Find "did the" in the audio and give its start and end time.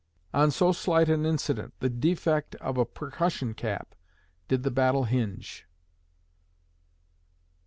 4.47-4.71